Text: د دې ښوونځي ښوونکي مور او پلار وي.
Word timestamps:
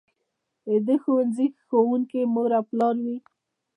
د 0.67 0.69
دې 0.85 0.95
ښوونځي 1.03 1.47
ښوونکي 1.67 2.19
مور 2.33 2.49
او 2.57 2.63
پلار 2.69 2.95
وي. 3.05 3.17